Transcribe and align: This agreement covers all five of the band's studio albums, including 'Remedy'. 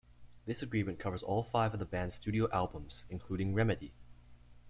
This 0.47 0.63
agreement 0.63 0.97
covers 0.97 1.21
all 1.21 1.43
five 1.43 1.75
of 1.75 1.79
the 1.79 1.85
band's 1.85 2.15
studio 2.15 2.49
albums, 2.51 3.05
including 3.11 3.53
'Remedy'. 3.53 3.93